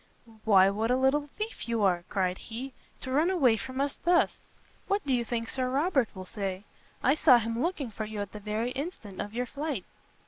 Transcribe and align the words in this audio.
"Why 0.45 0.71
what 0.71 0.89
a 0.89 0.97
little 0.97 1.29
thief 1.37 1.69
you 1.69 1.83
are," 1.83 2.05
cried 2.09 2.39
he, 2.39 2.73
"to 3.01 3.11
run 3.11 3.29
away 3.29 3.55
from 3.55 3.79
us 3.79 3.97
thus! 3.97 4.39
what 4.87 5.05
do 5.05 5.13
you 5.13 5.23
think 5.23 5.47
Sir 5.47 5.69
Robert 5.69 6.09
will 6.15 6.25
say? 6.25 6.63
I 7.03 7.13
saw 7.13 7.37
him 7.37 7.61
looking 7.61 7.91
for 7.91 8.05
you 8.05 8.19
at 8.19 8.31
the 8.31 8.39
very 8.39 8.71
instant 8.71 9.21
of 9.21 9.35
your 9.35 9.45
flight." 9.45 9.85